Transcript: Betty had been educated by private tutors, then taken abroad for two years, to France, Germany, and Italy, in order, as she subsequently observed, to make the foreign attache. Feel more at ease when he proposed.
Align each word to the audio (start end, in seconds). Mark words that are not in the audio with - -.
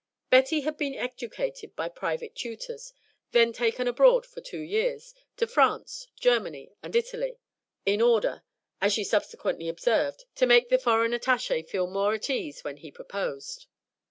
Betty 0.31 0.61
had 0.61 0.77
been 0.77 0.95
educated 0.95 1.75
by 1.75 1.87
private 1.87 2.33
tutors, 2.35 2.91
then 3.33 3.53
taken 3.53 3.87
abroad 3.87 4.25
for 4.25 4.41
two 4.41 4.57
years, 4.61 5.13
to 5.37 5.45
France, 5.45 6.07
Germany, 6.19 6.71
and 6.81 6.95
Italy, 6.95 7.37
in 7.85 8.01
order, 8.01 8.41
as 8.81 8.93
she 8.93 9.03
subsequently 9.03 9.69
observed, 9.69 10.25
to 10.37 10.47
make 10.47 10.69
the 10.69 10.79
foreign 10.79 11.13
attache. 11.13 11.61
Feel 11.61 11.85
more 11.85 12.15
at 12.15 12.31
ease 12.31 12.63
when 12.63 12.77
he 12.77 12.89
proposed. 12.91 13.67